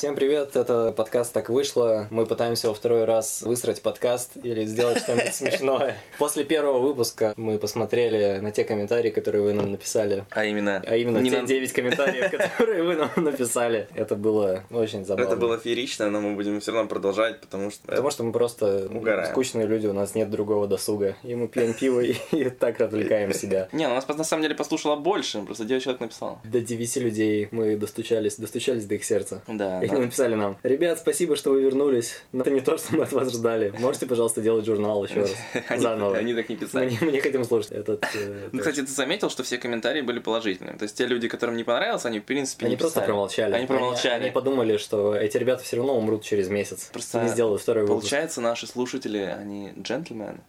Всем 0.00 0.14
привет, 0.14 0.56
это 0.56 0.92
подкаст 0.92 1.30
«Так 1.34 1.50
вышло». 1.50 2.06
Мы 2.08 2.24
пытаемся 2.24 2.68
во 2.68 2.74
второй 2.74 3.04
раз 3.04 3.42
высрать 3.42 3.82
подкаст 3.82 4.30
или 4.42 4.64
сделать 4.64 4.96
что-нибудь 5.02 5.34
смешное. 5.34 5.94
После 6.18 6.42
первого 6.42 6.78
выпуска 6.78 7.34
мы 7.36 7.58
посмотрели 7.58 8.38
на 8.40 8.50
те 8.50 8.64
комментарии, 8.64 9.10
которые 9.10 9.42
вы 9.42 9.52
нам 9.52 9.70
написали. 9.70 10.24
А 10.30 10.46
именно... 10.46 10.82
А 10.86 10.96
именно 10.96 11.18
не 11.18 11.28
те 11.28 11.42
на- 11.42 11.46
9 11.46 11.72
комментариев, 11.74 12.30
которые 12.48 12.82
вы 12.82 12.96
нам 12.96 13.10
написали. 13.16 13.88
Это 13.94 14.16
было 14.16 14.64
очень 14.70 15.04
забавно. 15.04 15.28
Это 15.28 15.36
было 15.36 15.58
феерично, 15.58 16.08
но 16.08 16.22
мы 16.22 16.34
будем 16.34 16.60
все 16.60 16.72
равно 16.72 16.88
продолжать, 16.88 17.38
потому 17.42 17.70
что... 17.70 17.86
Потому 17.86 18.10
что 18.10 18.24
мы 18.24 18.32
просто 18.32 18.88
Угораем. 18.90 19.30
скучные 19.30 19.66
люди, 19.66 19.86
у 19.86 19.92
нас 19.92 20.14
нет 20.14 20.30
другого 20.30 20.66
досуга. 20.66 21.14
И 21.24 21.34
мы 21.34 21.46
пьем 21.46 21.74
пиво 21.74 22.00
и, 22.00 22.14
и 22.32 22.48
так 22.48 22.80
развлекаем 22.80 23.34
себя. 23.34 23.68
Не, 23.72 23.86
ну 23.86 23.96
нас 23.96 24.08
на 24.08 24.24
самом 24.24 24.44
деле 24.44 24.54
послушало 24.54 24.96
больше, 24.96 25.42
просто 25.42 25.66
9 25.66 25.82
человек 25.82 26.00
написал. 26.00 26.40
До 26.42 26.58
9 26.58 26.96
людей 26.96 27.48
мы 27.50 27.76
достучались, 27.76 28.36
достучались 28.36 28.86
до 28.86 28.94
их 28.94 29.04
сердца. 29.04 29.42
Да. 29.46 29.89
Они 29.90 30.00
написали 30.02 30.34
нам, 30.34 30.56
ребят, 30.62 30.98
спасибо, 30.98 31.36
что 31.36 31.50
вы 31.50 31.62
вернулись, 31.62 32.14
но 32.32 32.42
это 32.42 32.50
не 32.50 32.60
то, 32.60 32.76
что 32.78 32.96
мы 32.96 33.02
от 33.04 33.12
вас 33.12 33.32
ждали. 33.32 33.72
Можете, 33.78 34.06
пожалуйста, 34.06 34.40
делать 34.40 34.64
журнал 34.66 35.04
еще 35.04 35.20
раз, 35.22 35.34
Они- 35.68 35.80
заново. 35.82 36.16
Они 36.16 36.34
так 36.34 36.48
не 36.48 36.56
писали. 36.56 36.84
Мы, 36.86 36.90
не- 36.92 36.98
мы 37.06 37.12
не 37.12 37.20
хотим 37.20 37.44
слушать 37.44 37.72
этот... 37.72 38.04
э, 38.14 38.48
Ну, 38.52 38.58
кстати, 38.58 38.80
ты 38.80 38.86
заметил, 38.86 39.30
что 39.30 39.42
все 39.42 39.58
комментарии 39.58 40.00
были 40.00 40.18
положительные. 40.18 40.76
То 40.76 40.84
есть 40.84 40.96
те 40.96 41.06
люди, 41.06 41.28
которым 41.28 41.56
не 41.56 41.64
понравилось, 41.64 42.04
они 42.06 42.20
в 42.20 42.24
принципе 42.24 42.66
Они 42.66 42.74
не 42.74 42.78
просто 42.78 43.00
писали. 43.00 43.06
промолчали. 43.06 43.54
Они 43.54 43.66
промолчали. 43.66 44.22
Они, 44.24 44.30
подумали, 44.30 44.76
что 44.76 45.14
эти 45.14 45.36
ребята 45.36 45.62
все 45.64 45.76
равно 45.76 45.96
умрут 45.96 46.22
через 46.22 46.48
месяц. 46.48 46.90
Просто 46.92 47.22
не 47.22 47.28
сделают 47.28 47.60
второй 47.62 47.82
выпуск. 47.84 48.00
Получается, 48.02 48.40
наши 48.40 48.66
слушатели, 48.66 49.18
они 49.18 49.72
джентльмены. 49.80 50.40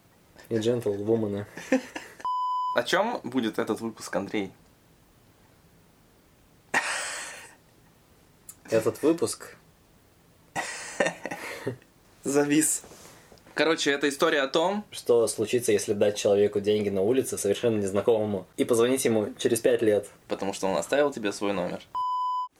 И 0.48 0.56
джентльвумены. 0.58 1.46
О 2.76 2.82
чем 2.82 3.20
будет 3.22 3.58
этот 3.58 3.80
выпуск, 3.80 4.14
Андрей? 4.16 4.50
Этот 8.72 9.02
выпуск... 9.02 9.56
Завис. 12.24 12.82
Короче, 13.52 13.90
это 13.90 14.08
история 14.08 14.40
о 14.40 14.48
том, 14.48 14.86
Что 14.90 15.26
случится, 15.26 15.72
если 15.72 15.92
дать 15.92 16.16
человеку 16.16 16.60
деньги 16.60 16.88
на 16.88 17.02
улице, 17.02 17.36
совершенно 17.36 17.78
незнакомому, 17.78 18.46
и 18.56 18.64
позвонить 18.64 19.04
ему 19.04 19.34
через 19.38 19.60
пять 19.60 19.82
лет? 19.82 20.08
потому 20.28 20.54
что 20.54 20.68
он 20.68 20.78
оставил 20.78 21.12
тебе 21.12 21.32
свой 21.32 21.52
номер. 21.52 21.82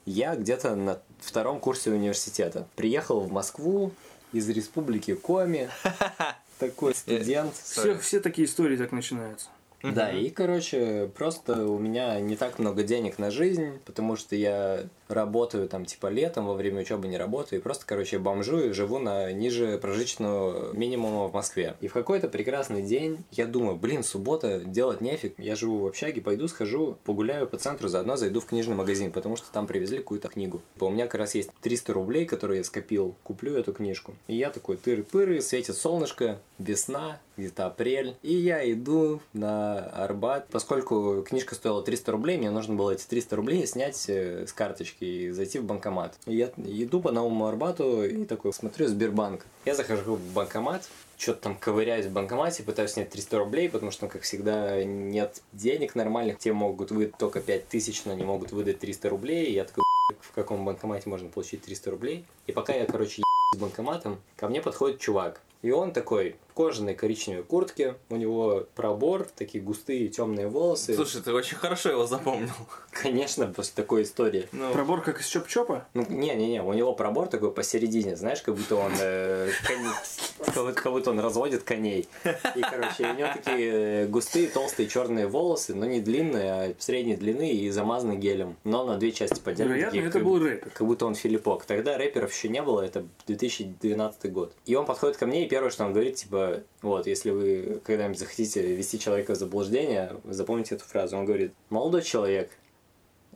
Я 0.05 0.35
где-то 0.35 0.75
на 0.75 0.99
втором 1.19 1.59
курсе 1.59 1.89
университета. 1.89 2.67
Приехал 2.75 3.21
в 3.21 3.31
Москву 3.31 3.91
из 4.33 4.47
республики 4.49 5.15
Коми. 5.15 5.69
Такой 6.59 6.93
студент. 6.93 7.55
Все, 7.55 7.97
все 7.97 8.19
такие 8.19 8.45
истории 8.45 8.77
так 8.77 8.91
начинаются. 8.91 9.47
Да, 9.83 10.11
и, 10.11 10.29
короче, 10.29 11.11
просто 11.15 11.67
у 11.67 11.77
меня 11.77 12.19
не 12.21 12.37
так 12.37 12.57
много 12.57 12.83
денег 12.83 13.19
на 13.19 13.31
жизнь, 13.31 13.79
потому 13.85 14.15
что 14.15 14.35
я 14.35 14.85
работаю 15.09 15.67
там 15.67 15.85
типа 15.85 16.07
летом, 16.07 16.47
во 16.47 16.53
время 16.53 16.81
учебы 16.81 17.07
не 17.07 17.17
работаю, 17.17 17.59
и 17.59 17.63
просто, 17.63 17.85
короче, 17.85 18.17
бомжую 18.17 18.69
и 18.69 18.73
живу 18.73 18.99
на 18.99 19.31
ниже 19.31 19.77
прожиточного 19.77 20.73
минимума 20.73 21.27
в 21.27 21.33
Москве. 21.33 21.75
И 21.81 21.87
в 21.87 21.93
какой-то 21.93 22.29
прекрасный 22.29 22.81
день 22.81 23.23
я 23.31 23.45
думаю, 23.45 23.75
блин, 23.75 24.03
суббота, 24.03 24.59
делать 24.59 25.01
нефиг, 25.01 25.35
я 25.37 25.55
живу 25.55 25.79
в 25.79 25.87
общаге, 25.87 26.21
пойду 26.21 26.47
схожу, 26.47 26.97
погуляю 27.03 27.45
по 27.45 27.57
центру, 27.57 27.89
заодно 27.89 28.15
зайду 28.15 28.39
в 28.39 28.45
книжный 28.45 28.75
магазин, 28.75 29.11
потому 29.11 29.35
что 29.35 29.51
там 29.51 29.67
привезли 29.67 29.97
какую-то 29.97 30.29
книгу. 30.29 30.61
У 30.79 30.89
меня 30.89 31.05
как 31.05 31.15
раз 31.15 31.35
есть 31.35 31.49
300 31.61 31.93
рублей, 31.93 32.25
которые 32.25 32.59
я 32.59 32.63
скопил, 32.63 33.15
куплю 33.23 33.55
эту 33.55 33.73
книжку. 33.73 34.13
И 34.27 34.35
я 34.35 34.49
такой 34.49 34.77
тыры-пыры, 34.77 35.41
светит 35.41 35.75
солнышко, 35.75 36.39
весна, 36.57 37.19
где-то 37.37 37.65
апрель, 37.65 38.15
и 38.21 38.33
я 38.33 38.69
иду 38.71 39.21
на 39.33 39.79
Арбат. 39.79 40.47
Поскольку 40.51 41.23
книжка 41.27 41.55
стоила 41.55 41.81
300 41.81 42.11
рублей, 42.11 42.37
мне 42.37 42.51
нужно 42.51 42.75
было 42.75 42.91
эти 42.91 43.05
300 43.05 43.35
рублей 43.35 43.65
снять 43.67 44.03
э, 44.07 44.45
с 44.47 44.53
карточки 44.53 45.03
и 45.03 45.31
зайти 45.31 45.59
в 45.59 45.63
банкомат. 45.63 46.15
И 46.25 46.35
я 46.35 46.51
иду 46.57 47.01
по 47.01 47.11
новому 47.11 47.47
Арбату 47.47 48.03
и 48.03 48.25
такой 48.25 48.53
смотрю 48.53 48.87
Сбербанк. 48.87 49.45
Я 49.65 49.75
захожу 49.75 50.15
в 50.15 50.33
банкомат, 50.33 50.83
что-то 51.17 51.41
там 51.41 51.55
ковыряюсь 51.55 52.05
в 52.05 52.11
банкомате, 52.11 52.63
пытаюсь 52.63 52.91
снять 52.91 53.09
300 53.09 53.37
рублей, 53.39 53.69
потому 53.69 53.91
что, 53.91 54.05
ну, 54.05 54.11
как 54.11 54.23
всегда, 54.23 54.83
нет 54.83 55.41
денег 55.53 55.95
нормальных. 55.95 56.37
Те 56.37 56.53
могут 56.53 56.91
выдать 56.91 57.17
только 57.17 57.39
5000, 57.39 58.05
но 58.05 58.13
не 58.13 58.23
могут 58.23 58.51
выдать 58.51 58.79
300 58.79 59.09
рублей. 59.09 59.45
И 59.45 59.53
я 59.53 59.63
такой, 59.63 59.83
в 60.19 60.31
каком 60.33 60.65
банкомате 60.65 61.09
можно 61.09 61.29
получить 61.29 61.63
300 61.63 61.91
рублей? 61.91 62.25
И 62.47 62.51
пока 62.51 62.73
я, 62.73 62.85
короче, 62.85 63.23
с 63.55 63.57
банкоматом, 63.57 64.19
ко 64.35 64.47
мне 64.47 64.61
подходит 64.61 64.99
чувак. 64.99 65.41
И 65.61 65.71
он 65.71 65.93
такой 65.93 66.35
кожаной 66.53 66.95
коричневой 66.95 67.43
куртке, 67.43 67.95
у 68.09 68.15
него 68.15 68.65
пробор, 68.75 69.27
такие 69.35 69.63
густые 69.63 70.07
темные 70.09 70.47
волосы. 70.47 70.95
Слушай, 70.95 71.21
ты 71.21 71.33
очень 71.33 71.57
хорошо 71.57 71.89
его 71.89 72.05
запомнил. 72.05 72.49
Конечно, 72.91 73.47
после 73.47 73.73
такой 73.75 74.03
истории. 74.03 74.47
Ну, 74.51 74.71
Пробор 74.71 75.01
как 75.01 75.19
из 75.21 75.27
Чоп-Чопа? 75.27 75.83
Ну, 75.93 76.05
не-не-не, 76.09 76.61
у 76.61 76.73
него 76.73 76.93
пробор 76.93 77.27
такой 77.27 77.51
посередине, 77.51 78.15
знаешь, 78.15 78.41
как 78.41 78.55
будто 78.55 78.75
он 78.75 78.91
э, 78.99 79.49
конь- 79.67 80.73
как 80.73 80.91
будто- 80.91 81.09
он 81.11 81.19
разводит 81.19 81.63
коней. 81.63 82.07
И, 82.55 82.61
короче, 82.61 83.07
у 83.11 83.13
него 83.15 83.29
такие 83.33 84.03
э, 84.03 84.07
густые, 84.07 84.47
толстые 84.47 84.87
черные 84.87 85.27
волосы, 85.27 85.73
но 85.75 85.85
не 85.85 86.01
длинные, 86.01 86.51
а 86.53 86.75
средней 86.79 87.15
длины 87.15 87.51
и 87.51 87.69
замазаны 87.69 88.15
гелем. 88.15 88.55
Но 88.63 88.83
на 88.85 88.97
две 88.97 89.11
части 89.11 89.39
поделены. 89.39 89.69
Вероятно, 89.73 89.91
такие, 89.91 90.03
это 90.09 90.19
как- 90.19 90.23
был 90.27 90.39
рэпер. 90.39 90.69
как 90.69 90.87
будто 90.87 91.05
он 91.05 91.15
Филиппок. 91.15 91.65
Тогда 91.65 91.97
рэперов 91.97 92.33
еще 92.33 92.49
не 92.49 92.61
было, 92.61 92.81
это 92.81 93.05
2012 93.27 94.31
год. 94.31 94.53
И 94.65 94.75
он 94.75 94.85
подходит 94.85 95.17
ко 95.17 95.25
мне, 95.25 95.45
и 95.45 95.49
первое, 95.49 95.69
что 95.71 95.85
он 95.85 95.93
говорит, 95.93 96.15
типа, 96.15 96.42
вот, 96.81 97.07
если 97.07 97.31
вы 97.31 97.81
когда-нибудь 97.83 98.19
захотите 98.19 98.61
ввести 98.61 98.99
человека 98.99 99.33
в 99.33 99.37
заблуждение, 99.37 100.15
запомните 100.25 100.75
эту 100.75 100.85
фразу. 100.85 101.17
Он 101.17 101.25
говорит, 101.25 101.53
молодой 101.69 102.01
человек, 102.01 102.51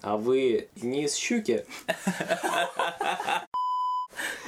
а 0.01 0.17
вы 0.17 0.67
не 0.81 1.05
из 1.05 1.15
щуки? 1.15 1.65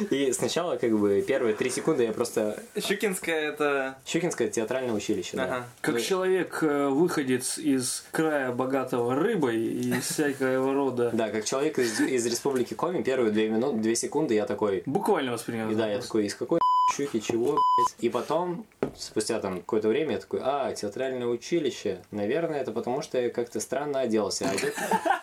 И 0.09 0.31
сначала, 0.31 0.77
как 0.77 0.97
бы, 0.97 1.21
первые 1.21 1.53
три 1.55 1.69
секунды 1.69 2.03
я 2.03 2.11
просто... 2.11 2.61
Щукинская 2.79 3.51
это... 3.51 3.97
Щукинское 4.05 4.49
театральное 4.49 4.93
училище, 4.93 5.37
да. 5.37 5.43
Ага. 5.43 5.65
Как 5.81 5.95
Вы- 5.95 6.01
человек, 6.01 6.59
э, 6.63 6.87
выходец 6.87 7.57
из 7.57 8.05
края 8.11 8.51
богатого 8.51 9.13
рыбой 9.15 9.57
и 9.57 9.99
всякого 9.99 10.73
рода. 10.73 11.11
Да, 11.13 11.29
как 11.29 11.45
человек 11.45 11.77
из, 11.77 11.99
из 11.99 12.25
республики 12.25 12.73
Коми, 12.73 13.03
первые 13.03 13.31
две 13.31 13.49
минуты, 13.49 13.77
две 13.79 13.95
секунды 13.95 14.33
я 14.33 14.45
такой... 14.45 14.83
Буквально 14.85 15.33
воспринял. 15.33 15.69
И 15.69 15.75
да, 15.75 15.87
я 15.87 15.99
такой, 15.99 16.25
из 16.25 16.35
какой 16.35 16.59
щуки, 16.95 17.19
чего, 17.19 17.51
блядь? 17.51 17.95
И 17.99 18.09
потом, 18.09 18.65
спустя 18.95 19.39
там 19.39 19.57
какое-то 19.57 19.87
время, 19.87 20.13
я 20.13 20.19
такой, 20.19 20.41
а, 20.43 20.73
театральное 20.73 21.27
училище. 21.27 21.99
Наверное, 22.11 22.61
это 22.61 22.71
потому, 22.71 23.01
что 23.01 23.19
я 23.19 23.29
как-то 23.29 23.59
странно 23.59 24.01
оделся. 24.01 24.49
А 24.49 25.18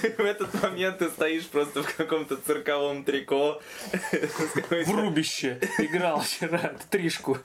В 0.18 0.20
этот 0.20 0.62
момент 0.62 0.98
ты 0.98 1.10
стоишь 1.10 1.46
просто 1.46 1.82
в 1.82 1.96
каком-то 1.96 2.36
цирковом 2.36 3.04
трико. 3.04 3.60
В 4.70 4.90
рубище 4.90 5.58
играл 5.78 6.20
вчера 6.20 6.74
тришку. 6.90 7.38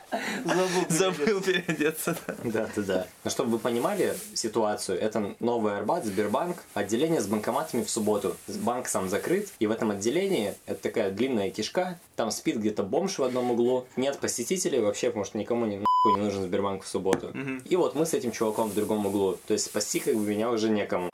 Забыл. 0.44 0.86
Забыл 0.90 1.42
переодеться. 1.42 2.18
Да, 2.44 2.70
да, 2.76 2.82
да. 2.82 3.08
Но 3.24 3.32
чтобы 3.32 3.52
вы 3.52 3.60
понимали 3.60 4.16
ситуацию, 4.34 5.00
это 5.00 5.36
новый 5.40 5.78
Арбат, 5.78 6.06
Сбербанк, 6.06 6.58
отделение 6.74 7.22
с 7.22 7.28
банкоматами 7.28 7.84
в 7.84 7.90
субботу. 7.90 8.36
Банк 8.48 8.88
сам 8.88 9.10
закрыт, 9.10 9.50
и 9.60 9.68
в 9.68 9.72
этом 9.72 9.92
отделении, 9.92 10.54
это 10.66 10.82
такая 10.82 11.12
длинная 11.12 11.50
кишка, 11.50 12.00
там 12.16 12.32
спит 12.32 12.58
где-то 12.58 12.84
бомж 12.84 13.20
в 13.20 13.24
одном 13.24 13.52
углу, 13.52 13.88
нет 13.96 14.18
посетителей 14.20 14.80
вообще, 14.80 15.08
потому 15.08 15.26
что 15.26 15.38
никому 15.38 15.66
не, 15.66 15.78
нахуй 15.78 16.20
не 16.20 16.26
нужен 16.26 16.44
Сбербанк 16.44 16.84
в 16.84 16.88
субботу. 16.88 17.34
И 17.66 17.76
вот 17.76 17.96
мы 17.96 18.06
с 18.06 18.14
этим 18.14 18.32
чуваком 18.32 18.70
в 18.70 18.76
другом 18.76 19.06
углу, 19.06 19.38
то 19.48 19.54
есть 19.54 19.66
спасти 19.66 20.00
как 20.00 20.16
бы 20.16 20.22
меня 20.22 20.50
уже 20.50 20.70
некому. 20.70 21.10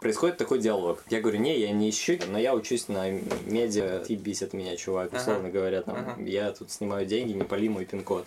Происходит 0.00 0.38
такой 0.38 0.60
диалог. 0.60 1.04
Я 1.10 1.20
говорю, 1.20 1.38
не, 1.40 1.58
я 1.58 1.70
не 1.72 1.90
ищу, 1.90 2.18
но 2.28 2.38
я 2.38 2.54
учусь 2.54 2.88
на 2.88 3.10
медиа. 3.10 3.98
Ты 3.98 4.14
бесит 4.14 4.54
меня, 4.54 4.74
чувак, 4.76 5.12
условно 5.12 5.50
говоря. 5.50 5.82
Там, 5.82 5.96
ага. 5.96 6.22
Я 6.22 6.52
тут 6.52 6.70
снимаю 6.70 7.04
деньги, 7.04 7.32
не 7.32 7.44
пали 7.44 7.68
мой 7.68 7.84
пин-код. 7.84 8.26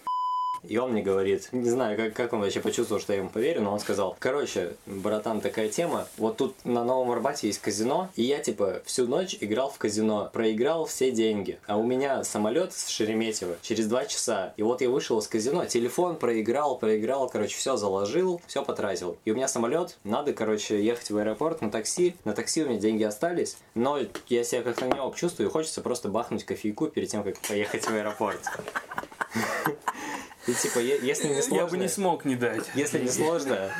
И 0.67 0.77
он 0.77 0.91
мне 0.91 1.01
говорит, 1.01 1.49
не 1.51 1.69
знаю, 1.69 1.97
как, 1.97 2.13
как 2.13 2.33
он 2.33 2.41
вообще 2.41 2.59
почувствовал, 2.59 3.01
что 3.01 3.13
я 3.13 3.19
ему 3.19 3.29
поверю, 3.29 3.61
но 3.61 3.73
он 3.73 3.79
сказал, 3.79 4.15
короче, 4.19 4.75
братан, 4.85 5.41
такая 5.41 5.69
тема, 5.69 6.07
вот 6.17 6.37
тут 6.37 6.55
на 6.63 6.83
Новом 6.83 7.11
Арбате 7.11 7.47
есть 7.47 7.59
казино, 7.59 8.09
и 8.15 8.23
я, 8.23 8.39
типа, 8.39 8.81
всю 8.85 9.07
ночь 9.07 9.35
играл 9.39 9.69
в 9.69 9.77
казино, 9.77 10.29
проиграл 10.31 10.85
все 10.85 11.11
деньги, 11.11 11.59
а 11.67 11.77
у 11.77 11.83
меня 11.83 12.23
самолет 12.23 12.73
с 12.73 12.87
Шереметьево 12.87 13.57
через 13.61 13.87
два 13.87 14.05
часа, 14.05 14.53
и 14.57 14.63
вот 14.63 14.81
я 14.81 14.89
вышел 14.89 15.19
из 15.19 15.27
казино, 15.27 15.65
телефон 15.65 16.15
проиграл, 16.15 16.77
проиграл, 16.77 17.29
короче, 17.29 17.55
все 17.57 17.75
заложил, 17.75 18.41
все 18.47 18.63
потратил. 18.63 19.17
И 19.25 19.31
у 19.31 19.35
меня 19.35 19.47
самолет, 19.47 19.97
надо, 20.03 20.33
короче, 20.33 20.83
ехать 20.83 21.11
в 21.11 21.17
аэропорт 21.17 21.61
на 21.61 21.71
такси, 21.71 22.15
на 22.23 22.33
такси 22.33 22.63
у 22.63 22.69
меня 22.69 22.79
деньги 22.79 23.03
остались, 23.03 23.57
но 23.75 23.99
я 24.27 24.43
себя 24.43 24.61
как-то 24.61 24.85
не 24.85 24.99
ок 24.99 25.15
чувствую, 25.15 25.49
хочется 25.49 25.81
просто 25.81 26.09
бахнуть 26.09 26.45
кофейку 26.45 26.87
перед 26.87 27.09
тем, 27.09 27.23
как 27.23 27.37
поехать 27.39 27.83
в 27.83 27.93
аэропорт. 27.93 28.39
И 30.47 30.53
типа, 30.53 30.79
если 30.79 31.29
не 31.29 31.41
сложно... 31.41 31.55
Я 31.55 31.67
бы 31.67 31.77
не 31.77 31.87
смог 31.87 32.25
не 32.25 32.35
дать. 32.35 32.69
Если 32.75 32.99
не 32.99 33.09
сложно, 33.09 33.71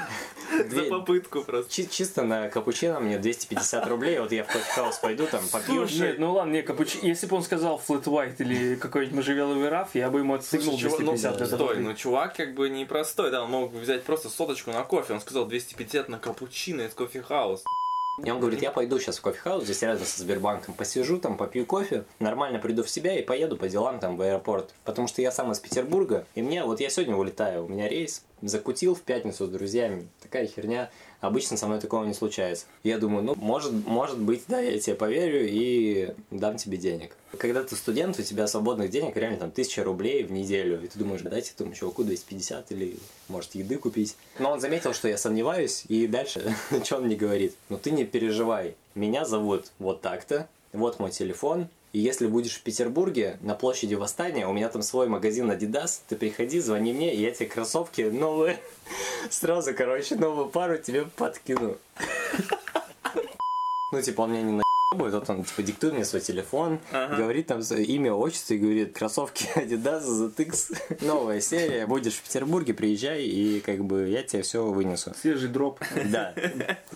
За 0.70 0.84
попытку 0.84 1.44
просто. 1.44 1.72
чи- 1.72 1.90
чисто 1.90 2.24
на 2.24 2.50
капучино 2.50 3.00
мне 3.00 3.18
250 3.18 3.88
рублей, 3.88 4.20
вот 4.20 4.32
я 4.32 4.44
в 4.44 4.48
Coffee 4.48 4.72
House 4.72 4.98
пойду, 4.98 5.26
там 5.28 5.42
попью. 5.52 5.86
Нет, 5.86 6.20
ну 6.20 6.34
ладно, 6.34 6.52
не, 6.54 6.62
капуч... 6.62 6.96
если 7.02 7.28
бы 7.28 7.36
он 7.36 7.44
сказал 7.44 7.78
flat 7.78 8.06
white 8.06 8.36
или 8.40 8.76
какой-нибудь 8.76 9.16
можжевеловый 9.16 9.70
раф, 9.70 9.90
я 9.94 10.10
бы 10.10 10.20
ему 10.20 10.36
отстегнул 10.36 10.78
Слушай, 10.78 10.90
чувак, 10.90 11.00
ну, 11.00 11.12
250 11.14 11.38
для 11.38 11.58
стой, 11.58 11.78
ну 11.80 11.94
чувак 11.94 12.36
как 12.36 12.54
бы 12.54 12.70
непростой, 12.70 13.32
да, 13.32 13.44
он 13.44 13.52
мог 13.52 13.72
бы 13.72 13.80
взять 13.80 14.04
просто 14.04 14.30
соточку 14.30 14.72
на 14.72 14.84
кофе, 14.84 15.14
он 15.14 15.22
сказал 15.22 15.46
250 15.46 16.10
на 16.10 16.20
капучино 16.20 16.82
из 16.82 16.94
Coffee 16.94 17.22
House. 17.22 17.64
И 18.24 18.30
он 18.30 18.40
говорит, 18.40 18.62
я 18.62 18.72
пойду 18.72 19.00
сейчас 19.00 19.18
в 19.18 19.22
кофехаус, 19.22 19.64
здесь 19.64 19.82
рядом 19.82 20.06
со 20.06 20.22
Сбербанком, 20.22 20.76
посижу 20.76 21.18
там, 21.18 21.36
попью 21.36 21.66
кофе, 21.66 22.04
нормально 22.20 22.60
приду 22.60 22.84
в 22.84 22.90
себя 22.90 23.18
и 23.18 23.24
поеду 23.24 23.58
по 23.58 23.68
делам 23.68 24.00
там 24.00 24.18
в 24.18 24.22
аэропорт. 24.22 24.74
Потому 24.84 25.08
что 25.08 25.22
я 25.22 25.32
сам 25.32 25.52
из 25.52 25.60
Петербурга, 25.60 26.26
и 26.36 26.44
мне, 26.44 26.64
вот 26.64 26.80
я 26.80 26.90
сегодня 26.90 27.16
улетаю, 27.16 27.66
у 27.66 27.68
меня 27.68 27.88
рейс, 27.90 28.24
закутил 28.44 28.94
в 28.94 29.02
пятницу 29.02 29.48
с 29.48 29.50
друзьями, 29.50 30.08
такая 30.22 30.46
херня. 30.46 30.92
Обычно 31.24 31.56
со 31.56 31.68
мной 31.68 31.80
такого 31.80 32.04
не 32.04 32.14
случается. 32.14 32.66
Я 32.84 32.98
думаю, 32.98 33.24
ну, 33.24 33.34
может, 33.38 33.72
может 33.88 34.20
быть, 34.20 34.44
да, 34.50 34.60
я 34.60 34.78
тебе 34.78 34.94
поверю 34.94 35.48
и 35.50 36.14
дам 36.32 36.58
тебе 36.58 36.76
денег. 36.76 37.16
Когда 37.38 37.64
ты 37.64 37.78
студент, 37.78 38.20
у 38.20 38.24
тебя 38.24 38.46
свободных 38.46 38.90
денег 38.90 39.16
реально 39.16 39.40
там 39.40 39.52
тысяча 39.52 39.86
рублей 39.86 40.24
в 40.24 40.34
неделю. 40.34 40.84
И 40.84 40.88
ты 40.88 41.00
думаешь, 41.00 41.22
дайте 41.22 41.54
этому 41.56 41.74
чуваку 41.74 42.04
250 42.04 42.74
или, 42.74 42.98
может, 43.30 43.56
еды 43.56 43.78
купить. 43.78 44.18
Но 44.38 44.52
он 44.52 44.60
заметил, 44.60 44.94
что 44.94 45.08
я 45.08 45.18
сомневаюсь, 45.18 45.86
и 45.88 46.08
дальше, 46.08 46.54
что 46.84 46.98
он 46.98 47.06
мне 47.06 47.16
говорит? 47.16 47.56
Ну, 47.70 47.78
ты 47.78 47.92
не 47.92 48.04
переживай. 48.04 48.76
Меня 48.94 49.24
зовут 49.24 49.72
вот 49.80 50.02
так-то, 50.02 50.50
вот 50.74 51.00
мой 51.00 51.12
телефон, 51.12 51.70
и 51.94 52.00
если 52.00 52.26
будешь 52.26 52.56
в 52.56 52.62
Петербурге, 52.64 53.38
на 53.42 53.54
площади 53.54 53.94
Восстания, 53.94 54.48
у 54.48 54.54
меня 54.54 54.68
там 54.68 54.82
свой 54.82 55.08
магазин 55.08 55.52
Adidas, 55.52 56.00
ты 56.10 56.16
приходи, 56.16 56.60
звони 56.60 56.92
мне, 56.92 57.14
и 57.14 57.22
я 57.22 57.30
тебе 57.30 57.48
кроссовки 57.48 58.02
новые, 58.02 58.60
сразу, 59.30 59.76
короче, 59.76 60.16
новую 60.16 60.48
пару 60.48 60.78
тебе 60.78 61.06
подкину. 61.06 61.78
Ну, 63.92 64.02
типа, 64.02 64.22
он 64.22 64.32
меня 64.32 64.42
не 64.42 64.63
будет, 64.94 65.14
вот 65.14 65.30
он 65.30 65.44
типа 65.44 65.64
диктует 65.64 65.94
мне 65.94 66.06
свой 66.06 66.22
телефон, 66.22 66.80
Ага. 66.92 67.16
говорит 67.16 67.48
там 67.48 67.62
свое 67.64 67.84
имя, 67.86 68.14
отчество 68.14 68.54
и 68.54 68.58
говорит, 68.58 68.98
кроссовки 68.98 69.46
Adidas 69.56 70.04
ZX, 70.06 70.78
новая 71.06 71.42
серия, 71.42 71.86
будешь 71.88 72.14
в 72.16 72.22
Петербурге, 72.24 72.74
приезжай, 72.74 73.24
и 73.24 73.60
как 73.60 73.84
бы 73.86 74.08
я 74.08 74.24
тебе 74.24 74.42
все 74.44 74.64
вынесу. 74.66 75.14
Свежий 75.20 75.50
дроп. 75.50 75.80
Да. 76.06 76.34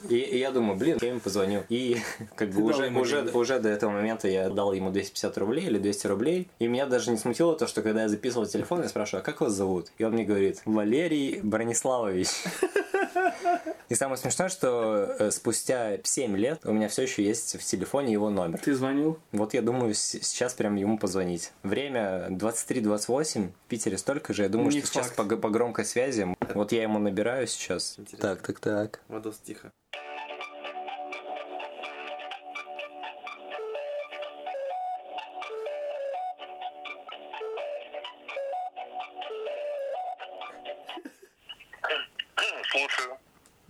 И, 0.09 0.15
и 0.17 0.38
я 0.38 0.51
думаю, 0.51 0.77
блин, 0.77 0.97
я 1.01 1.09
ему 1.09 1.19
позвоню. 1.19 1.63
И 1.69 1.97
как 2.35 2.49
бы 2.49 2.61
уже, 2.63 2.89
уже, 2.89 3.21
деньги. 3.23 3.35
уже 3.38 3.59
до 3.59 3.69
этого 3.69 3.91
момента 3.91 4.27
я 4.27 4.49
дал 4.49 4.73
ему 4.73 4.91
250 4.91 5.38
рублей 5.38 5.65
или 5.65 5.77
200 5.77 6.07
рублей. 6.07 6.47
И 6.59 6.67
меня 6.67 6.85
даже 6.85 7.11
не 7.11 7.17
смутило 7.17 7.55
то, 7.57 7.67
что 7.67 7.81
когда 7.81 8.03
я 8.03 8.09
записывал 8.09 8.45
телефон, 8.45 8.81
я 8.81 8.89
спрашиваю, 8.89 9.21
а 9.21 9.25
как 9.25 9.41
вас 9.41 9.53
зовут? 9.53 9.88
И 9.97 10.03
он 10.03 10.13
мне 10.13 10.23
говорит, 10.23 10.61
Валерий 10.65 11.39
Брониславович. 11.41 12.27
И 13.89 13.95
самое 13.95 14.18
смешное, 14.18 14.50
что 14.50 15.16
э, 15.19 15.31
спустя 15.31 15.98
7 16.04 16.36
лет 16.36 16.60
у 16.66 16.74
меня 16.74 16.89
все 16.89 17.04
еще 17.04 17.24
есть 17.24 17.57
в 17.60 17.63
телефоне 17.63 18.12
его 18.13 18.30
номер. 18.30 18.60
Ты 18.60 18.74
звонил? 18.75 19.18
Вот 19.31 19.54
я 19.54 19.62
думаю 19.62 19.94
с- 19.95 20.19
сейчас 20.22 20.54
прям 20.54 20.75
ему 20.75 20.98
позвонить. 20.98 21.51
Время 21.63 22.28
23.28, 22.30 23.48
в 23.50 23.69
Питере 23.69 23.98
столько 23.98 24.34
же. 24.34 24.44
Я 24.44 24.50
думаю, 24.50 24.72
Не 24.72 24.80
что 24.80 24.88
сейчас 24.89 25.06
факт. 25.07 25.16
по, 25.18 25.24
г- 25.24 25.38
по 25.38 25.50
громкой 25.50 25.86
связи. 25.86 26.28
Вот 26.54 26.72
я 26.74 26.81
ему 26.84 27.00
набираю 27.00 27.48
сейчас. 27.48 27.95
Интересно. 27.98 28.30
Так, 28.36 28.42
так, 28.45 28.60
так. 28.60 29.00
Водос 29.07 29.39
тихо. 29.44 29.72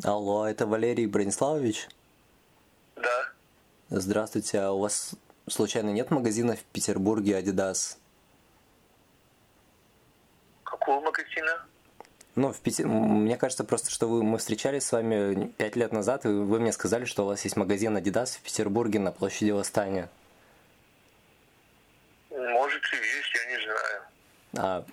Алло, 0.07 0.47
это 0.47 0.65
Валерий 0.65 1.05
Брониславович? 1.05 1.89
Да. 2.95 3.29
Здравствуйте, 3.89 4.61
а 4.61 4.71
у 4.71 4.79
вас 4.79 5.15
случайно 5.49 5.89
нет 5.89 6.11
магазина 6.11 6.55
в 6.55 6.63
Петербурге 6.63 7.37
Adidas? 7.37 7.97
Какого 10.63 11.01
магазина? 11.01 11.65
Ну, 12.35 12.53
в 12.53 12.79
м, 12.79 13.23
мне 13.23 13.35
кажется 13.35 13.65
просто, 13.65 13.91
что 13.91 14.07
вы, 14.07 14.23
мы 14.23 14.37
встречались 14.37 14.85
с 14.85 14.93
вами 14.93 15.47
пять 15.57 15.75
лет 15.75 15.91
назад, 15.91 16.23
и 16.23 16.29
вы 16.29 16.61
мне 16.61 16.71
сказали, 16.71 17.03
что 17.03 17.23
у 17.23 17.27
вас 17.27 17.43
есть 17.43 17.57
магазин 17.57 17.97
Adidas 17.97 18.37
в 18.37 18.41
Петербурге 18.43 18.99
на 18.99 19.11
площади 19.11 19.51
Восстания. 19.51 20.09
Может 22.29 22.81
и 22.93 22.95
есть, 22.95 23.35
я 23.35 23.57
не 23.57 23.63
знаю. 23.65 24.01
А, 24.55 24.85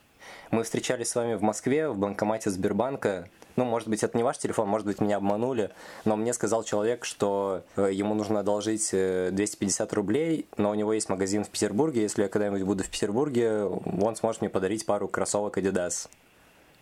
мы 0.55 0.62
встречались 0.62 1.11
с 1.11 1.15
вами 1.17 1.35
в 1.35 1.43
Москве, 1.43 1.89
в 1.89 1.99
банкомате 1.99 2.49
Сбербанка. 2.49 3.29
Ну, 3.56 3.65
может 3.65 3.89
быть, 3.89 4.05
это 4.05 4.17
не 4.17 4.23
ваш 4.23 4.39
телефон, 4.39 4.69
может 4.69 4.87
быть, 4.87 5.01
меня 5.01 5.17
обманули, 5.17 5.71
но 6.05 6.17
мне 6.17 6.33
сказал 6.33 6.62
человек, 6.62 7.05
что 7.05 7.65
э, 7.77 7.91
ему 7.93 8.15
нужно 8.15 8.41
одолжить 8.41 8.91
э, 8.93 9.31
250 9.33 9.93
рублей, 9.93 10.47
но 10.56 10.71
у 10.71 10.75
него 10.75 10.93
есть 10.93 11.09
магазин 11.09 11.45
в 11.45 11.51
Петербурге. 11.51 12.03
Если 12.03 12.23
я 12.23 12.29
когда-нибудь 12.29 12.62
буду 12.62 12.85
в 12.85 12.89
Петербурге, 12.89 13.65
он 13.65 14.17
сможет 14.17 14.43
мне 14.43 14.51
подарить 14.51 14.87
пару 14.87 15.09
кроссовок 15.09 15.59
Adidas. 15.59 16.09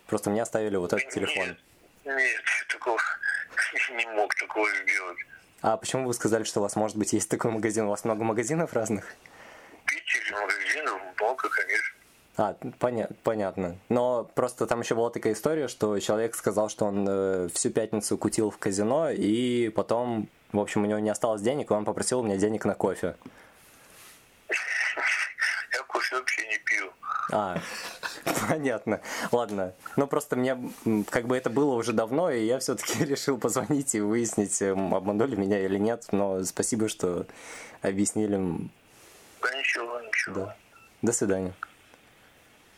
Просто 0.07 0.29
мне 0.29 0.43
оставили 0.43 0.75
вот 0.75 0.93
этот 0.93 1.09
телефон. 1.09 1.45
Нет, 1.47 1.57
нет, 2.05 2.43
такого 2.69 2.99
не 3.97 4.05
мог 4.15 4.35
такого 4.35 4.67
сделать. 4.83 5.17
А 5.61 5.77
почему 5.77 6.07
вы 6.07 6.13
сказали, 6.13 6.43
что 6.43 6.59
у 6.59 6.63
вас, 6.63 6.75
может 6.75 6.97
быть, 6.97 7.13
есть 7.13 7.29
такой 7.29 7.49
магазин? 7.49 7.85
У 7.85 7.89
вас 7.89 8.03
много 8.03 8.23
магазинов 8.23 8.73
разных? 8.73 9.15
Питере 9.85 10.35
магазинов 10.35 11.01
много, 11.19 11.49
конечно. 11.49 11.92
А, 12.35 12.55
поня- 12.79 13.11
понятно. 13.23 13.77
Но 13.89 14.23
просто 14.35 14.65
там 14.65 14.79
еще 14.81 14.95
была 14.95 15.09
такая 15.11 15.33
история, 15.33 15.67
что 15.67 15.99
человек 15.99 16.35
сказал, 16.35 16.69
что 16.69 16.85
он 16.85 17.05
э, 17.07 17.49
всю 17.53 17.69
пятницу 17.69 18.17
кутил 18.17 18.49
в 18.49 18.57
казино, 18.57 19.09
и 19.11 19.69
потом, 19.69 20.27
в 20.51 20.59
общем, 20.59 20.83
у 20.83 20.85
него 20.85 20.99
не 20.99 21.09
осталось 21.11 21.41
денег, 21.41 21.69
и 21.69 21.73
он 21.73 21.85
попросил 21.85 22.21
у 22.21 22.23
меня 22.23 22.37
денег 22.37 22.65
на 22.65 22.73
кофе. 22.73 23.15
Я 25.71 25.83
кофе 25.87 26.15
вообще 26.15 26.47
не 26.47 26.57
пью. 26.57 26.91
А, 27.31 27.57
понятно. 28.49 28.99
Ладно. 29.31 29.73
Ну, 29.95 30.07
просто 30.07 30.35
мне, 30.35 30.57
как 31.11 31.27
бы 31.27 31.37
это 31.37 31.51
было 31.51 31.75
уже 31.75 31.93
давно, 31.93 32.31
и 32.31 32.45
я 32.45 32.57
все-таки 32.57 33.05
решил 33.05 33.37
позвонить 33.37 33.93
и 33.93 34.01
выяснить, 34.01 34.59
м, 34.63 34.95
обманули 34.95 35.35
меня 35.35 35.63
или 35.63 35.77
нет. 35.77 36.07
Но 36.11 36.43
спасибо, 36.43 36.89
что 36.89 37.27
объяснили. 37.83 38.37
Да 39.41 39.55
ничего, 39.55 39.99
ничего. 40.01 40.35
Да. 40.35 40.55
До 41.03 41.11
свидания. 41.11 41.53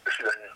До 0.04 0.12
свидания. 0.12 0.52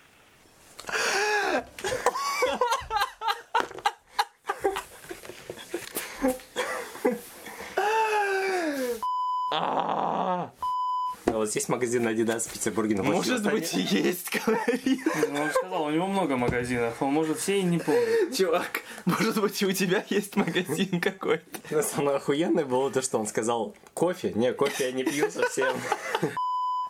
Вот 11.50 11.54
здесь 11.54 11.68
магазин 11.68 12.06
Adidas 12.06 12.48
в 12.48 12.52
Петербурге 12.52 12.94
на 12.94 13.02
Может 13.02 13.42
быть, 13.42 13.72
есть, 13.72 14.30
говорит. 14.46 15.00
Ну, 15.32 15.42
он 15.42 15.50
сказал, 15.50 15.82
у 15.82 15.90
него 15.90 16.06
много 16.06 16.36
магазинов, 16.36 17.02
он 17.02 17.12
может 17.12 17.40
все 17.40 17.58
и 17.58 17.64
не 17.64 17.78
помнит. 17.78 18.36
Чувак, 18.36 18.82
может 19.04 19.40
быть, 19.40 19.60
и 19.60 19.66
у 19.66 19.72
тебя 19.72 20.04
есть 20.10 20.36
магазин 20.36 21.00
какой-то. 21.00 21.82
Самое 21.82 22.18
охуенное 22.18 22.64
было 22.64 22.88
то, 22.92 23.02
что 23.02 23.18
он 23.18 23.26
сказал 23.26 23.74
кофе. 23.94 24.30
Не, 24.36 24.52
кофе 24.52 24.90
я 24.90 24.92
не 24.92 25.02
пью 25.02 25.28
совсем. 25.28 25.74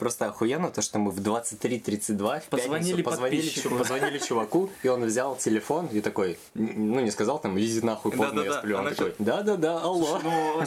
Просто 0.01 0.27
охуенно 0.27 0.71
то, 0.71 0.81
что 0.83 0.99
мы 0.99 1.11
в 1.11 1.19
23.32 1.21 2.41
в 2.41 2.45
Позвонили 2.49 2.89
пятницу 3.03 3.05
позвонили, 3.11 3.49
чу- 3.49 3.79
позвонили 3.79 4.19
чуваку, 4.19 4.71
и 4.83 4.89
он 4.89 5.05
взял 5.05 5.37
телефон 5.37 5.87
и 5.93 6.01
такой, 6.01 6.39
ну 6.55 7.01
не 7.01 7.11
сказал 7.11 7.39
там, 7.39 7.59
иди 7.61 7.81
нахуй, 7.83 8.11
поздно 8.13 8.41
я 8.41 8.45
Да-да-да, 8.47 8.59
сплю. 8.59 8.75
Он 8.77 8.81
она 8.87 8.91
такой, 8.95 9.15
да-да-да, 9.19 9.79
алло. 9.81 10.19
Ну, 10.23 10.63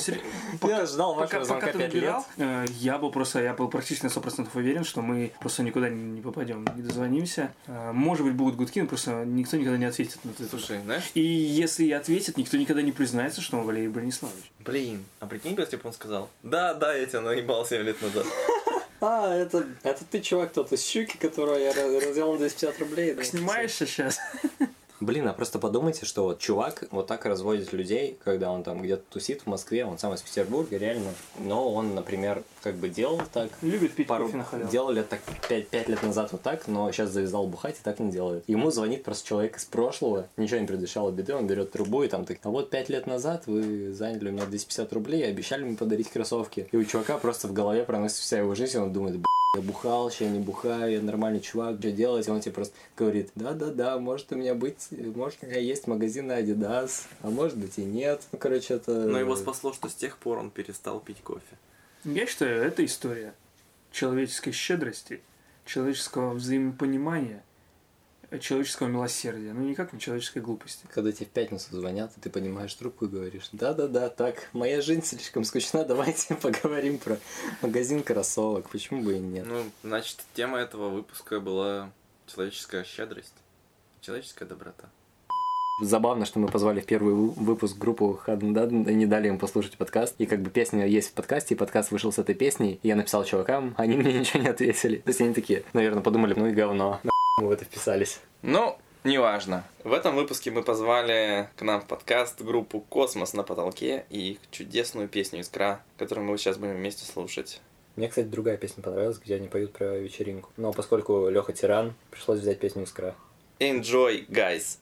Я 0.69 0.85
ждал 0.85 1.15
вашего 1.15 1.39
пока, 1.39 1.45
звонка 1.45 1.65
пока 1.67 1.77
ты 1.79 1.83
5 1.85 1.93
лет. 1.95 2.15
э, 2.37 2.65
я 2.79 2.97
был 2.99 3.11
просто, 3.11 3.41
я 3.41 3.53
был 3.53 3.67
практически 3.69 4.05
на 4.05 4.09
100% 4.09 4.49
уверен, 4.53 4.83
что 4.83 5.01
мы 5.01 5.31
просто 5.39 5.63
никуда 5.63 5.89
не, 5.89 6.21
попадем, 6.21 6.65
не 6.75 6.83
дозвонимся. 6.83 7.51
Э, 7.65 7.91
Может 7.91 8.25
быть, 8.25 8.35
будут 8.35 8.55
гудки, 8.55 8.79
но 8.81 8.87
просто 8.87 9.25
никто 9.25 9.57
никогда 9.57 9.77
не 9.79 9.85
ответит 9.85 10.23
на 10.23 10.29
это. 10.29 10.45
Слушай, 10.47 10.81
знаешь, 10.83 11.09
И 11.15 11.21
если 11.21 11.85
и 11.85 11.91
ответит, 11.91 12.37
никто 12.37 12.55
никогда 12.57 12.83
не 12.83 12.91
признается, 12.91 13.41
что 13.41 13.57
он 13.57 13.65
Валерий 13.65 13.87
Брониславович. 13.87 14.51
блин, 14.59 15.03
а 15.19 15.25
прикинь, 15.25 15.55
если 15.57 15.75
бы 15.77 15.81
он 15.85 15.93
сказал, 15.93 16.29
да, 16.43 16.75
да, 16.75 16.93
я 16.93 17.05
тебя 17.07 17.21
наебал 17.21 17.65
7 17.65 17.81
лет 17.81 17.99
назад. 18.01 18.25
А, 19.05 19.35
это, 19.35 19.67
это 19.83 20.05
ты, 20.05 20.21
чувак, 20.21 20.53
тот 20.53 20.71
из 20.71 20.85
щуки, 20.85 21.17
которого 21.17 21.57
я 21.57 21.73
развел 21.73 22.31
на 22.31 22.37
250 22.37 22.79
рублей. 22.79 23.23
Снимаешься 23.23 23.85
сейчас? 23.85 24.17
Блин, 25.03 25.27
а 25.27 25.33
просто 25.33 25.59
подумайте, 25.59 26.05
что 26.05 26.23
вот 26.23 26.39
чувак 26.39 26.85
вот 26.91 27.07
так 27.07 27.25
разводит 27.25 27.73
людей, 27.73 28.17
когда 28.23 28.51
он 28.51 28.63
там 28.63 28.81
где-то 28.81 29.03
тусит 29.09 29.41
в 29.41 29.47
Москве, 29.47 29.83
он 29.83 29.97
сам 29.97 30.13
из 30.13 30.21
Петербурга, 30.21 30.77
реально. 30.77 31.09
Но 31.39 31.73
он, 31.73 31.93
например, 31.93 32.41
как 32.61 32.75
бы 32.75 32.87
делал 32.87 33.21
так, 33.33 33.49
Любит 33.61 33.95
пить 33.95 34.07
пару 34.07 34.27
кофе 34.27 34.37
на 34.37 34.45
халяву. 34.45 34.71
делали 34.71 35.01
так 35.01 35.19
5, 35.49 35.89
лет 35.89 36.03
назад 36.03 36.31
вот 36.31 36.41
так, 36.41 36.69
но 36.69 36.89
сейчас 36.93 37.09
завязал 37.09 37.47
бухать 37.47 37.75
и 37.75 37.83
так 37.83 37.99
не 37.99 38.13
делает. 38.13 38.45
Ему 38.47 38.71
звонит 38.71 39.03
просто 39.03 39.27
человек 39.27 39.57
из 39.57 39.65
прошлого, 39.65 40.27
ничего 40.37 40.61
не 40.61 40.67
предвещало 40.67 41.11
беды, 41.11 41.35
он 41.35 41.47
берет 41.47 41.73
трубу 41.73 42.03
и 42.03 42.07
там 42.07 42.23
так, 42.23 42.37
а 42.43 42.49
вот 42.49 42.69
5 42.69 42.87
лет 42.87 43.05
назад 43.05 43.43
вы 43.45 43.91
заняли 43.91 44.29
у 44.29 44.31
меня 44.31 44.45
250 44.45 44.93
рублей 44.93 45.23
и 45.23 45.25
обещали 45.25 45.65
мне 45.65 45.75
подарить 45.75 46.09
кроссовки. 46.09 46.69
И 46.71 46.77
у 46.77 46.85
чувака 46.85 47.17
просто 47.17 47.49
в 47.49 47.53
голове 47.53 47.83
проносится 47.83 48.23
вся 48.23 48.37
его 48.39 48.55
жизнь, 48.55 48.77
и 48.77 48.79
он 48.79 48.93
думает, 48.93 49.17
«Б***ь, 49.17 49.42
я 49.55 49.61
бухал, 49.61 50.09
сейчас 50.09 50.31
не 50.31 50.39
бухаю, 50.39 50.93
я 50.93 51.01
нормальный 51.01 51.39
чувак, 51.39 51.77
что 51.77 51.91
делать? 51.91 52.27
И 52.27 52.31
он 52.31 52.41
тебе 52.41 52.53
просто 52.53 52.73
говорит, 52.97 53.29
да-да-да, 53.35 53.99
может 53.99 54.31
у 54.31 54.35
меня 54.35 54.55
быть, 54.55 54.87
может 54.89 55.43
у 55.43 55.45
меня 55.45 55.59
есть 55.59 55.85
магазин 55.85 56.25
на 56.25 56.41
Adidas, 56.41 57.03
а 57.21 57.29
может 57.29 57.55
быть 57.55 57.77
и 57.77 57.83
нет. 57.83 58.23
Ну, 58.31 58.39
короче, 58.39 58.73
это... 58.73 58.91
Но 58.91 59.19
его 59.19 59.35
спасло, 59.35 59.71
что 59.71 59.89
с 59.89 59.93
тех 59.93 60.17
пор 60.17 60.39
он 60.39 60.49
перестал 60.49 60.99
пить 60.99 61.21
кофе. 61.23 61.55
Я 62.03 62.25
считаю, 62.25 62.63
это 62.63 62.83
история 62.83 63.35
человеческой 63.91 64.53
щедрости, 64.53 65.21
человеческого 65.65 66.33
взаимопонимания, 66.33 67.43
человеческого 68.39 68.87
милосердия, 68.87 69.53
ну 69.53 69.61
никак 69.61 69.93
не 69.93 69.99
человеческой 69.99 70.41
глупости. 70.41 70.85
Когда 70.89 71.11
тебе 71.11 71.25
в 71.25 71.29
пятницу 71.29 71.67
звонят, 71.71 72.11
и 72.17 72.21
ты 72.21 72.29
понимаешь 72.29 72.73
трубку 72.73 73.05
и 73.05 73.09
говоришь, 73.09 73.49
да-да-да, 73.51 74.09
так, 74.09 74.49
моя 74.53 74.81
жизнь 74.81 75.03
слишком 75.03 75.43
скучна, 75.43 75.83
давайте 75.87 76.35
поговорим 76.35 76.97
про 76.97 77.17
магазин 77.61 78.03
кроссовок, 78.03 78.69
почему 78.69 79.01
бы 79.03 79.15
и 79.15 79.19
нет. 79.19 79.45
Ну, 79.47 79.63
значит, 79.83 80.17
тема 80.33 80.59
этого 80.59 80.89
выпуска 80.89 81.39
была 81.39 81.91
человеческая 82.27 82.83
щедрость, 82.83 83.33
человеческая 84.01 84.45
доброта. 84.45 84.89
Забавно, 85.81 86.25
что 86.25 86.39
мы 86.39 86.47
позвали 86.49 86.81
в 86.81 86.85
первый 86.85 87.13
вы- 87.15 87.31
выпуск 87.31 87.77
группу 87.77 88.13
Хадендаden 88.13 88.87
и 88.89 88.93
не 88.93 89.07
дали 89.07 89.27
им 89.27 89.39
послушать 89.39 89.75
подкаст. 89.75 90.13
И 90.19 90.27
как 90.27 90.41
бы 90.41 90.51
песня 90.51 90.85
есть 90.85 91.09
в 91.09 91.13
подкасте, 91.13 91.55
и 91.55 91.57
подкаст 91.57 91.89
вышел 91.91 92.11
с 92.11 92.19
этой 92.19 92.35
песней. 92.35 92.79
И 92.83 92.87
я 92.87 92.95
написал 92.95 93.23
чувакам, 93.23 93.73
они 93.77 93.97
мне 93.97 94.13
ничего 94.19 94.43
не 94.43 94.49
ответили. 94.49 94.97
То 94.97 95.09
есть 95.09 95.21
они 95.21 95.33
такие, 95.33 95.63
наверное, 95.73 96.03
подумали, 96.03 96.35
ну 96.35 96.45
и 96.45 96.51
говно. 96.51 97.01
Мы 97.41 97.47
в 97.47 97.51
это 97.51 97.65
вписались. 97.65 98.19
Ну, 98.43 98.77
неважно. 99.03 99.63
В 99.83 99.91
этом 99.91 100.15
выпуске 100.15 100.51
мы 100.51 100.61
позвали 100.61 101.49
к 101.55 101.63
нам 101.63 101.81
в 101.81 101.87
подкаст 101.87 102.39
группу 102.41 102.79
«Космос 102.79 103.33
на 103.33 103.41
потолке» 103.41 104.05
и 104.11 104.33
их 104.33 104.37
чудесную 104.51 105.07
песню 105.09 105.41
«Искра», 105.41 105.81
которую 105.97 106.27
мы 106.27 106.37
сейчас 106.37 106.57
будем 106.57 106.75
вместе 106.75 107.05
слушать. 107.05 107.59
Мне, 107.95 108.07
кстати, 108.07 108.27
другая 108.27 108.57
песня 108.57 108.83
понравилась, 108.83 109.17
где 109.17 109.35
они 109.35 109.47
поют 109.47 109.73
про 109.73 109.97
вечеринку. 109.97 110.51
Но 110.57 110.73
поскольку 110.73 111.27
Леха 111.27 111.53
тиран, 111.53 111.95
пришлось 112.11 112.39
взять 112.39 112.59
песню 112.59 112.83
«Искра». 112.83 113.15
Enjoy, 113.59 114.27
guys! 114.27 114.77